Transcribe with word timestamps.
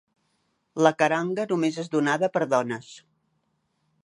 La 0.87 0.91
karanga 1.01 1.45
només 1.53 1.79
és 1.85 1.93
donada 1.97 2.33
per 2.39 2.45
dones. 2.57 2.93